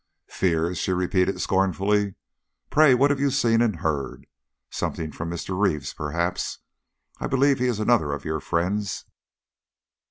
[0.31, 2.15] "Fears!" she repeated scornfully.
[2.71, 4.25] "Pray what have you seen and heard.
[4.71, 5.55] Something from Mr.
[5.55, 6.57] Reeves, perhaps
[7.19, 9.05] I believe he is another of your friends?"